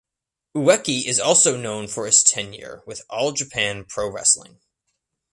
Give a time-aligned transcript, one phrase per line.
[0.55, 4.59] Ueki is also known for his tenure with All Japan Pro Wrestling.